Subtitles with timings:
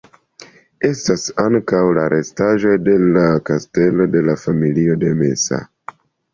[0.87, 5.65] Estas ankaŭ la restaĵoj de la kastelo de la familio Mesa.